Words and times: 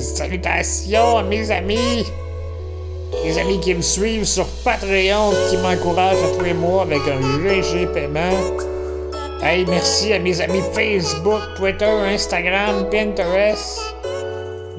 salutations 0.00 1.18
à 1.18 1.22
mes 1.22 1.50
amis. 1.50 2.04
Les 3.24 3.38
amis 3.38 3.60
qui 3.60 3.74
me 3.74 3.82
suivent 3.82 4.24
sur 4.24 4.46
Patreon, 4.64 5.32
qui 5.50 5.56
m'encouragent 5.58 6.22
à 6.22 6.36
tous 6.36 6.44
les 6.44 6.54
mois 6.54 6.82
avec 6.82 7.00
un 7.08 7.20
GG 7.20 7.86
paiement. 7.92 8.32
Hey, 9.42 9.64
merci 9.66 10.12
à 10.12 10.18
mes 10.18 10.40
amis 10.40 10.62
Facebook, 10.72 11.40
Twitter, 11.56 11.84
Instagram, 11.84 12.88
Pinterest, 12.90 13.80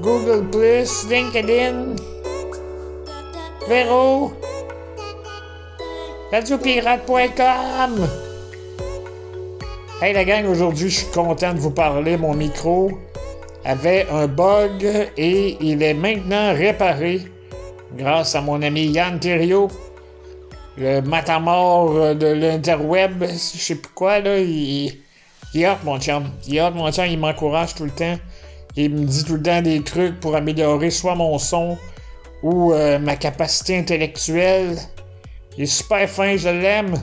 Google+, 0.02 0.44
LinkedIn, 1.09 1.96
Véro, 3.68 4.32
radiopirate.com. 6.32 8.07
Hey 10.01 10.14
la 10.14 10.25
gang, 10.25 10.46
aujourd'hui 10.46 10.89
je 10.89 11.00
suis 11.00 11.12
content 11.12 11.54
de 11.54 11.59
vous 11.59 11.71
parler. 11.71 12.18
Mon 12.18 12.36
micro 12.36 12.92
avait 13.68 14.07
un 14.10 14.28
bug 14.28 14.88
et 15.18 15.57
il 15.60 15.84
est 15.84 15.94
maintenant 15.94 16.54
réparé 16.54 17.21
grâce 17.98 18.34
à 18.34 18.42
mon 18.42 18.62
ami 18.62 18.88
Yann 18.88 19.20
Thériault, 19.20 19.70
le 20.78 21.02
matamor 21.02 22.16
de 22.16 22.28
l'interweb, 22.28 23.24
je 23.24 23.36
sais 23.36 23.76
plus 23.76 23.92
quoi, 23.93 24.20
là, 24.20 24.38
il, 24.40 25.00
il 25.54 25.66
hâte 25.66 25.84
mon 25.84 26.00
chum. 26.00 26.26
Il 26.48 26.60
hâte 26.60 26.76
mon 26.76 26.92
chum, 26.92 27.06
il 27.06 27.20
m'encourage 27.20 27.76
tout 27.76 27.84
le 27.84 27.92
temps. 27.92 28.18
Il 28.76 28.92
me 28.92 29.06
dit 29.06 29.24
tout 29.24 29.36
le 29.36 29.42
temps 29.42 29.62
des 29.62 29.82
trucs 29.82 30.20
pour 30.20 30.36
améliorer 30.36 30.92
soit 30.92 31.15
mon 31.15 31.38
son 31.38 31.78
ou 32.44 32.73
euh, 32.73 33.00
ma 33.00 33.16
capacité 33.16 33.78
intellectuelle. 33.78 34.78
Il 35.58 35.64
est 35.64 35.66
super 35.66 36.08
fin, 36.08 36.38
je 36.38 36.50
l'aime. 36.50 36.94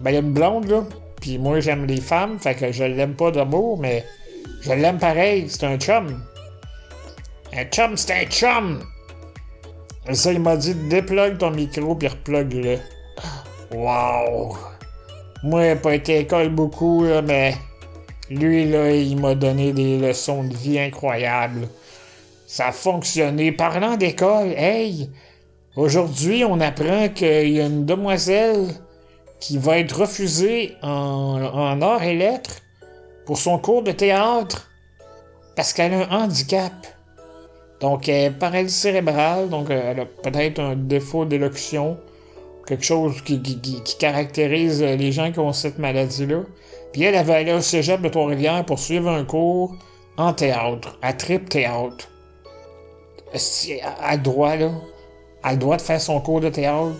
Ben, 0.00 0.10
il 0.10 0.14
y 0.14 0.16
a 0.16 0.20
une 0.20 0.32
blonde, 0.32 0.68
là. 0.68 0.84
Puis 1.20 1.38
moi, 1.38 1.60
j'aime 1.60 1.86
les 1.86 2.00
femmes, 2.00 2.38
fait 2.38 2.54
que 2.54 2.72
je 2.72 2.84
l'aime 2.84 3.14
pas 3.14 3.30
d'amour, 3.30 3.78
mais 3.78 4.04
je 4.62 4.72
l'aime 4.72 4.98
pareil. 4.98 5.46
C'est 5.48 5.64
un 5.64 5.78
chum. 5.78 6.22
Un 7.56 7.64
chum, 7.66 7.96
c'est 7.96 8.12
un 8.12 8.24
chum! 8.24 8.80
Et 10.08 10.14
ça, 10.14 10.32
il 10.32 10.40
m'a 10.40 10.56
dit 10.56 10.74
déplugue 10.74 11.38
ton 11.38 11.50
micro 11.50 11.94
puis 11.94 12.08
replugue-le. 12.08 12.78
Wow! 13.72 14.56
Moi, 15.44 15.62
j'ai 15.62 15.76
pas 15.76 15.94
été 15.94 16.16
à 16.16 16.20
école 16.20 16.48
beaucoup, 16.48 17.04
mais 17.24 17.54
lui, 18.30 18.68
là, 18.68 18.90
il 18.90 19.20
m'a 19.20 19.34
donné 19.34 19.72
des 19.72 19.98
leçons 19.98 20.44
de 20.44 20.54
vie 20.54 20.80
incroyables. 20.80 21.68
Ça 22.46 22.68
a 22.68 22.72
fonctionné. 22.72 23.52
Parlant 23.52 23.96
d'école, 23.96 24.52
hey! 24.56 25.10
Aujourd'hui, 25.76 26.44
on 26.44 26.60
apprend 26.60 27.08
qu'il 27.08 27.50
y 27.50 27.60
a 27.60 27.66
une 27.66 27.84
demoiselle 27.84 28.66
qui 29.38 29.58
va 29.58 29.78
être 29.78 30.00
refusée 30.00 30.76
en, 30.82 31.78
en 31.80 32.00
et 32.00 32.14
lettres 32.14 32.63
pour 33.26 33.38
son 33.38 33.58
cours 33.58 33.82
de 33.82 33.92
théâtre 33.92 34.70
parce 35.56 35.72
qu'elle 35.72 35.94
a 35.94 36.08
un 36.10 36.24
handicap. 36.24 36.72
Donc, 37.80 38.08
elle 38.08 38.36
paralysie 38.38 38.74
cérébrale, 38.74 39.48
donc 39.48 39.70
euh, 39.70 39.92
elle 39.92 40.00
a 40.00 40.06
peut-être 40.06 40.60
un 40.60 40.74
défaut 40.74 41.24
d'élocution, 41.24 41.98
quelque 42.66 42.84
chose 42.84 43.20
qui, 43.22 43.40
caractérise 43.98 44.82
les 44.82 45.12
gens 45.12 45.30
qui 45.32 45.38
ont 45.38 45.52
cette 45.52 45.78
maladie-là. 45.78 46.40
Puis 46.92 47.02
elle 47.02 47.16
avait 47.16 47.34
allé 47.34 47.52
au 47.52 47.60
cégep 47.60 48.00
de 48.00 48.08
Trois-Rivières 48.08 48.64
pour 48.64 48.78
suivre 48.78 49.10
un 49.10 49.24
cours 49.24 49.74
en 50.16 50.32
théâtre, 50.32 50.96
à 51.02 51.12
Trip 51.12 51.48
Théâtre. 51.48 52.08
Qu'elle 53.32 53.80
a 54.00 54.16
droit, 54.16 54.56
là? 54.56 54.70
Elle 55.42 55.50
a 55.50 55.52
le 55.52 55.58
droit 55.58 55.76
de 55.76 55.82
faire 55.82 56.00
son 56.00 56.20
cours 56.20 56.40
de 56.40 56.48
théâtre. 56.48 56.94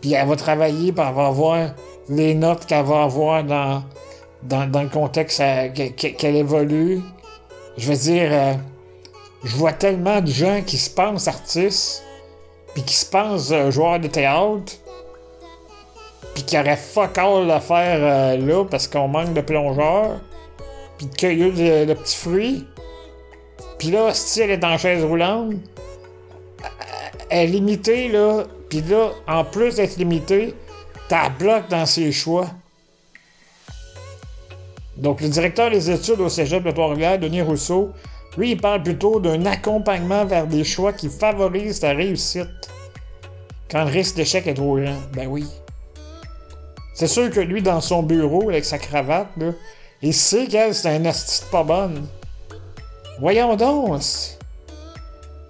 Puis 0.00 0.12
elle 0.12 0.26
va 0.26 0.36
travailler, 0.36 0.92
puis 0.92 1.04
elle 1.06 1.14
va 1.14 1.26
avoir 1.28 1.70
les 2.08 2.34
notes 2.34 2.66
qu'elle 2.66 2.84
va 2.84 3.04
avoir 3.04 3.44
dans, 3.44 3.82
dans, 4.42 4.70
dans 4.70 4.82
le 4.82 4.88
contexte 4.88 5.40
euh, 5.40 5.68
que- 5.68 5.88
que- 5.90 6.14
qu'elle 6.16 6.36
évolue. 6.36 7.00
Je 7.76 7.90
veux 7.90 7.96
dire, 7.96 8.28
euh, 8.32 8.54
je 9.44 9.56
vois 9.56 9.72
tellement 9.72 10.20
de 10.20 10.26
gens 10.30 10.62
qui 10.66 10.76
se 10.78 10.90
pensent 10.90 11.28
artistes, 11.28 12.04
puis 12.74 12.82
qui 12.82 12.94
se 12.94 13.06
pensent 13.06 13.50
euh, 13.52 13.70
joueurs 13.70 14.00
de 14.00 14.08
théâtre, 14.08 14.72
puis 16.34 16.44
qui 16.44 16.58
auraient 16.58 16.76
fuck 16.76 17.18
all 17.18 17.50
à 17.50 17.60
faire 17.60 18.38
là 18.38 18.64
parce 18.64 18.86
qu'on 18.86 19.08
manque 19.08 19.32
de 19.34 19.40
plongeurs, 19.40 20.20
puis 20.98 21.06
de 21.06 21.14
cueillir 21.16 21.86
de, 21.86 21.94
petits 21.94 22.16
fruits. 22.16 22.66
Puis 23.78 23.90
là, 23.90 24.12
si 24.14 24.40
elle 24.42 24.50
est 24.50 24.64
en 24.64 24.76
chaise 24.78 25.02
roulante, 25.04 25.54
elle 27.30 27.48
est 27.48 27.52
limitée, 27.52 28.08
là. 28.08 28.44
Puis 28.68 28.82
là, 28.82 29.10
en 29.26 29.44
plus 29.44 29.76
d'être 29.76 29.96
limitée, 29.96 30.54
t'as 31.08 31.28
bloc 31.30 31.68
dans 31.68 31.86
ses 31.86 32.12
choix. 32.12 32.46
Donc, 35.00 35.22
le 35.22 35.28
directeur 35.28 35.70
des 35.70 35.90
études 35.90 36.20
au 36.20 36.28
cégep 36.28 36.62
de 36.62 36.70
Trois-Rivières, 36.70 37.18
Denis 37.18 37.40
Rousseau, 37.40 37.90
lui, 38.36 38.52
il 38.52 38.60
parle 38.60 38.82
plutôt 38.82 39.18
d'un 39.18 39.44
accompagnement 39.46 40.24
vers 40.24 40.46
des 40.46 40.62
choix 40.62 40.92
qui 40.92 41.08
favorisent 41.08 41.80
ta 41.80 41.90
réussite. 41.90 42.70
Quand 43.70 43.84
le 43.84 43.90
risque 43.90 44.16
d'échec 44.16 44.46
est 44.46 44.54
trop 44.54 44.76
grand. 44.76 44.98
Ben 45.14 45.26
oui. 45.26 45.46
C'est 46.94 47.06
sûr 47.06 47.30
que 47.30 47.40
lui, 47.40 47.62
dans 47.62 47.80
son 47.80 48.02
bureau, 48.02 48.50
avec 48.50 48.64
sa 48.64 48.78
cravate, 48.78 49.28
là, 49.38 49.52
il 50.02 50.12
sait 50.12 50.46
qu'elle, 50.46 50.74
c'est 50.74 50.88
un 50.88 51.04
asti 51.06 51.44
de 51.44 51.50
pas 51.50 51.64
bonne. 51.64 52.06
Voyons 53.20 53.56
donc. 53.56 54.02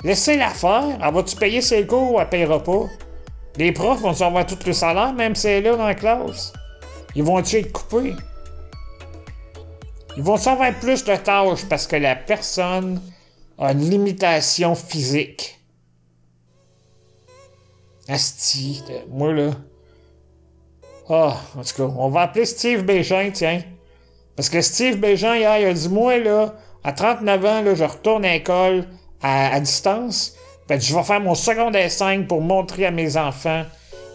Laissez-la 0.04 0.50
faire. 0.50 0.98
Elle 1.02 1.14
va-tu 1.14 1.36
payer 1.36 1.60
ses 1.60 1.86
cours? 1.86 2.14
Ou 2.14 2.20
elle 2.20 2.28
payera 2.28 2.62
pas? 2.62 2.84
Les 3.56 3.72
profs 3.72 4.00
vont-tu 4.00 4.22
avoir 4.22 4.46
tout 4.46 4.58
le 4.64 4.72
salaire, 4.72 5.12
même 5.12 5.34
si 5.34 5.48
elle 5.48 5.66
est 5.66 5.70
là 5.70 5.76
dans 5.76 5.86
la 5.86 5.94
classe? 5.94 6.52
Ils 7.14 7.24
vont-tu 7.24 7.58
être 7.58 7.72
coupés? 7.72 8.14
Ils 10.20 10.26
vont 10.26 10.36
savoir 10.36 10.74
plus 10.74 11.02
de 11.02 11.16
tâches 11.16 11.64
parce 11.64 11.86
que 11.86 11.96
la 11.96 12.14
personne 12.14 13.00
a 13.56 13.72
une 13.72 13.88
limitation 13.88 14.74
physique. 14.74 15.58
Asti, 18.06 18.84
moi 19.08 19.32
là. 19.32 19.52
Ah, 21.08 21.38
en 21.56 21.62
tout 21.62 21.74
cas, 21.74 21.94
on 21.96 22.10
va 22.10 22.20
appeler 22.20 22.44
Steve 22.44 22.82
Bégin, 22.82 23.30
tiens. 23.32 23.62
Parce 24.36 24.50
que 24.50 24.60
Steve 24.60 24.98
Bégin, 24.98 25.36
hier, 25.36 25.58
il 25.58 25.64
a 25.64 25.72
dit 25.72 25.88
Moi, 25.88 26.18
là, 26.18 26.54
à 26.84 26.92
39 26.92 27.44
ans, 27.46 27.62
là, 27.62 27.74
je 27.74 27.84
retourne 27.84 28.26
à 28.26 28.34
l'école 28.34 28.84
à, 29.22 29.58
distance. 29.58 30.34
Que 30.68 30.78
je 30.78 30.94
vais 30.94 31.02
faire 31.02 31.22
mon 31.22 31.34
secondaire 31.34 31.90
5 31.90 32.28
pour 32.28 32.42
montrer 32.42 32.84
à 32.84 32.90
mes 32.90 33.16
enfants 33.16 33.64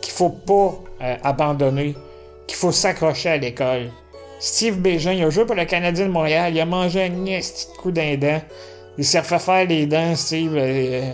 qu'il 0.03 0.13
faut 0.13 0.29
pas 0.29 0.75
euh, 1.01 1.17
abandonner, 1.23 1.95
qu'il 2.45 2.57
faut 2.57 2.71
s'accrocher 2.71 3.29
à 3.29 3.37
l'école. 3.37 3.89
Steve 4.39 4.79
Bégin, 4.79 5.13
il 5.13 5.23
a 5.23 5.29
joué 5.29 5.45
pour 5.45 5.55
le 5.55 5.65
Canadien 5.65 6.07
de 6.07 6.11
Montréal, 6.11 6.53
il 6.53 6.59
a 6.59 6.65
mangé 6.65 7.03
un 7.03 7.09
petit 7.09 7.67
coup 7.81 7.91
d'un 7.91 8.15
dent. 8.15 8.41
Il 8.97 9.05
s'est 9.05 9.19
refait 9.19 9.39
faire 9.39 9.65
les 9.67 9.85
dents, 9.85 10.15
Steve. 10.15 10.55
euh, 10.55 11.11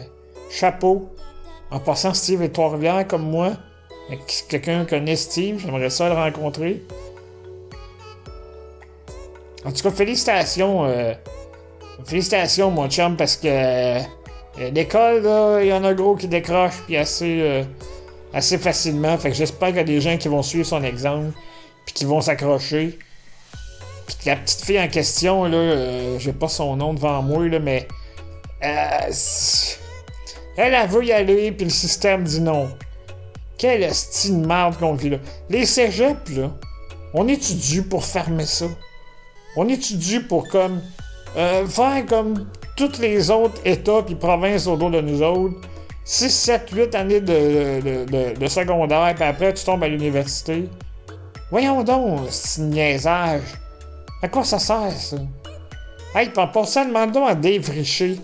chapeau. 0.50 1.10
En 1.70 1.80
passant, 1.80 2.14
Steve 2.14 2.42
est 2.42 2.50
Trois-Rivières 2.50 3.08
comme 3.08 3.30
moi. 3.30 3.54
Quelqu'un 4.50 4.86
connaît 4.86 5.16
Steve, 5.16 5.60
j'aimerais 5.64 5.90
ça 5.90 6.10
le 6.10 6.16
rencontrer. 6.16 6.84
En 9.64 9.72
tout 9.72 9.82
cas, 9.82 9.92
félicitations. 9.92 10.86
euh, 10.86 11.14
félicitations, 12.06 12.72
mon 12.72 12.90
chum, 12.90 13.16
parce 13.16 13.38
que 13.38 13.48
euh, 13.48 14.00
l'école, 14.74 15.62
il 15.64 15.68
y 15.68 15.74
en 15.74 15.84
a 15.84 15.94
gros 15.94 16.16
qui 16.16 16.28
décrochent, 16.28 16.82
puis 16.86 16.98
assez, 16.98 17.64
assez 18.34 18.58
facilement. 18.58 19.18
Fait 19.18 19.30
que 19.30 19.36
j'espère 19.36 19.70
qu'il 19.70 19.78
y 19.78 19.82
a 19.82 19.84
des 19.86 20.02
gens 20.02 20.18
qui 20.18 20.28
vont 20.28 20.42
suivre 20.42 20.66
son 20.66 20.84
exemple, 20.84 21.32
puis 21.86 21.94
qui 21.94 22.06
vont 22.06 22.20
s'accrocher. 22.20 23.00
La 24.26 24.36
petite 24.36 24.62
fille 24.64 24.80
en 24.80 24.88
question, 24.88 25.46
là, 25.46 25.58
euh, 25.58 26.20
j'ai 26.20 26.34
pas 26.34 26.48
son 26.48 26.76
nom 26.76 26.94
devant 26.94 27.22
moi, 27.22 27.48
là, 27.48 27.60
mais. 27.60 27.88
euh, 28.64 29.12
elle, 30.58 30.74
elle 30.74 30.90
veut 30.90 31.06
y 31.06 31.12
aller, 31.12 31.52
puis 31.52 31.66
le 31.66 31.72
système 31.72 32.24
dit 32.24 32.42
non. 32.42 32.70
Quelle 33.58 33.94
style 33.94 34.42
de 34.42 34.48
merde 34.48 34.78
qu'on 34.78 34.94
vit 34.94 35.10
là. 35.10 35.18
Les 35.50 35.66
cégeps, 35.66 36.30
là, 36.36 36.52
on 37.14 37.28
est-tu 37.28 37.84
pour 37.84 38.04
fermer 38.06 38.46
ça? 38.46 38.66
On 39.56 39.68
est-tu 39.68 40.22
pour 40.24 40.48
comme. 40.48 40.82
euh, 41.38 41.66
faire 41.68 42.06
comme 42.06 42.48
tous 42.76 43.00
les 43.00 43.30
autres 43.32 43.62
États 43.66 44.02
puis 44.04 44.16
provinces 44.16 44.68
autour 44.68 44.92
de 44.92 45.02
nous 45.02 45.22
autres? 45.22 45.56
6, 46.04 46.30
7, 46.30 46.70
8 46.74 46.96
années 46.96 47.22
de, 47.22 48.34
de, 48.36 48.48
secondaire, 48.48 49.14
puis 49.16 49.24
après 49.24 49.54
tu 49.54 49.64
tombes 49.64 49.84
à 49.84 49.88
l'université. 49.88 50.68
Voyons 51.52 51.84
donc, 51.84 52.22
c'est 52.30 52.62
niaisage. 52.64 53.42
À 54.22 54.28
quoi 54.28 54.44
ça 54.44 54.60
sert, 54.60 54.92
ça? 54.92 55.18
Hey, 56.14 56.30
passant, 56.30 56.86
demande 56.86 57.12
donc 57.12 57.30
à 57.30 57.36
Dave 57.36 57.70
Richer. 57.70 58.20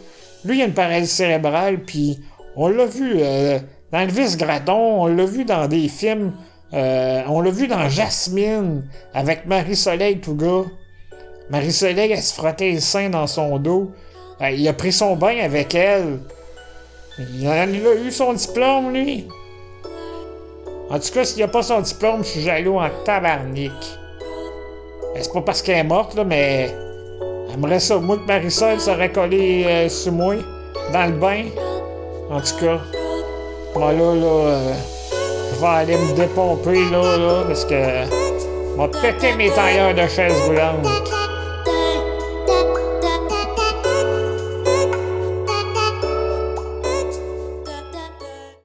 Lui, 0.45 0.57
il 0.57 0.61
a 0.61 0.65
une 0.65 0.73
paralysie 0.73 1.11
cérébrale, 1.11 1.83
puis 1.83 2.19
on 2.55 2.67
l'a 2.67 2.85
vu 2.85 3.13
euh, 3.15 3.59
dans 3.91 4.05
vice 4.07 4.38
Gradon, 4.38 5.03
on 5.03 5.07
l'a 5.07 5.25
vu 5.25 5.45
dans 5.45 5.67
des 5.67 5.88
films, 5.88 6.33
euh, 6.73 7.23
on 7.27 7.41
l'a 7.41 7.49
vu 7.49 7.67
dans 7.67 7.89
Jasmine, 7.89 8.88
avec 9.13 9.45
Marie-Soleil 9.45 10.19
Touga. 10.19 10.69
Marie-Soleil, 11.49 12.11
elle 12.11 12.21
se 12.21 12.33
frottait 12.33 12.71
les 12.71 12.79
seins 12.79 13.09
dans 13.09 13.25
son 13.25 13.57
dos. 13.57 13.91
Il 14.41 14.67
a 14.67 14.73
pris 14.73 14.91
son 14.91 15.15
bain 15.15 15.39
avec 15.39 15.73
elle. 15.73 16.19
Il 17.17 17.47
a, 17.47 17.65
il 17.65 17.88
a 17.88 17.95
eu 17.95 18.11
son 18.11 18.33
diplôme, 18.33 18.94
lui. 18.94 19.27
En 20.89 20.99
tout 20.99 21.11
cas, 21.11 21.25
s'il 21.25 21.41
a 21.41 21.47
pas 21.47 21.63
son 21.63 21.81
diplôme, 21.81 22.23
je 22.23 22.29
suis 22.29 22.41
jaloux 22.41 22.77
en 22.77 22.89
tabarnak. 23.03 23.71
Ben, 25.13 25.24
C'est 25.24 25.33
pas 25.33 25.42
parce 25.42 25.62
qu'elle 25.62 25.77
est 25.77 25.83
morte, 25.83 26.15
là, 26.15 26.24
mais 26.24 26.74
J'aimerais 27.50 27.80
ça. 27.80 27.98
Moi 27.98 28.18
que 28.18 28.27
Marisol 28.27 28.80
serait 28.80 29.12
collée 29.12 29.65
euh, 29.65 29.89
sur 29.89 30.12
moi, 30.12 30.36
dans 30.94 31.06
le 31.06 31.13
bain. 31.13 31.45
En 32.30 32.39
tout 32.42 32.65
cas, 32.65 32.80
moi 33.74 33.94
là, 33.94 34.15
là, 34.15 34.25
euh, 34.25 34.74
je 35.54 35.59
vais 35.59 35.68
aller 35.68 35.98
me 35.98 36.15
dépomper 36.15 36.89
là, 36.92 37.18
là, 37.18 37.44
parce 37.48 37.65
que. 37.65 37.75
Je 37.75 38.81
vais 38.83 38.89
péter 39.01 39.36
mes 39.36 39.50
tailleurs 39.50 39.95
de 39.95 40.07
chaise 40.07 40.39
roulante. 40.45 40.86